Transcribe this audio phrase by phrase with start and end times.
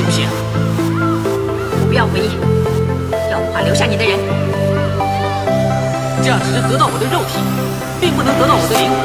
[0.00, 0.26] 行不行？
[1.76, 2.32] 我不要回忆，
[3.30, 4.16] 要的话留下你的人。
[6.22, 7.36] 这样只是得到我的肉体，
[8.00, 8.96] 并不能得到我的灵魂。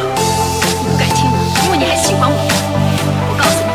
[0.79, 1.35] 你不敢听我，
[1.65, 2.37] 因为你还喜欢我。
[3.27, 3.67] 我告诉你，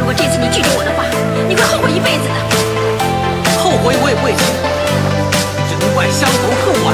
[0.00, 1.08] 如果这次你拒绝我的话，
[1.48, 2.36] 你会后悔一辈子的。
[3.64, 6.92] 后悔我也不会只能怪相逢恨晚，